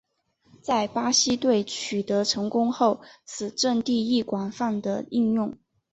[0.63, 5.55] 在巴西队取得成功后此阵式亦广泛地应用。